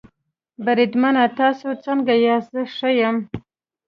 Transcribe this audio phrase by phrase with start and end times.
[0.65, 3.17] بریدمنه تاسې څنګه یاست؟ زه ښه یم.